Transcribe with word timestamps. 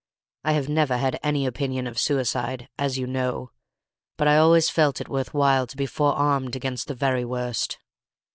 I 0.43 0.53
have 0.53 0.67
never 0.67 0.97
had 0.97 1.19
any 1.21 1.45
opinion 1.45 1.85
of 1.85 1.99
suicide, 1.99 2.67
as 2.75 2.97
you 2.97 3.05
know, 3.05 3.51
but 4.17 4.27
I 4.27 4.35
always 4.37 4.67
felt 4.67 4.99
it 4.99 5.07
worth 5.09 5.31
while 5.31 5.67
to 5.67 5.77
be 5.77 5.85
forearmed 5.85 6.55
against 6.55 6.87
the 6.87 6.95
very 6.95 7.23
worst. 7.23 7.77